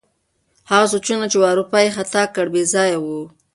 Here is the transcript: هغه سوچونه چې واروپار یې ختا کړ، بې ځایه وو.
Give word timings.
هغه 0.69 0.85
سوچونه 0.91 1.25
چې 1.31 1.37
واروپار 1.39 1.83
یې 1.85 1.91
ختا 1.97 2.23
کړ، 2.35 2.45
بې 2.53 2.63
ځایه 2.73 2.97
وو. 3.03 3.21